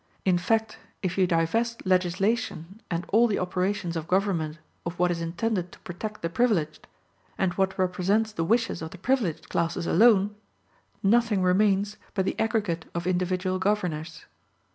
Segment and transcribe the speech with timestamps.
[0.25, 5.21] In fact, if you divest legislation and all the operations of government of what is
[5.21, 6.87] intended to protect the privileged,
[7.37, 10.33] and what represents the wishes of the privileged classes alone,
[11.03, 14.25] nothing remains but the aggregate of individual governors.